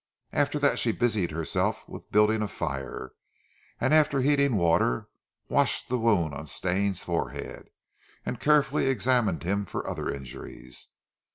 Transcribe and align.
After 0.33 0.57
that 0.57 0.79
she 0.79 0.91
busied 0.91 1.29
herself 1.29 1.87
with 1.87 2.11
building 2.11 2.41
a 2.41 2.47
fire, 2.47 3.11
and 3.79 3.93
after 3.93 4.21
heating 4.21 4.55
water, 4.55 5.09
washed 5.47 5.89
the 5.89 5.99
wound 5.99 6.33
on 6.33 6.47
Stane's 6.47 7.03
forehead, 7.03 7.69
and 8.25 8.39
carefully 8.39 8.87
examined 8.87 9.43
him 9.43 9.63
for 9.63 9.87
other 9.87 10.09
injuries. 10.09 10.87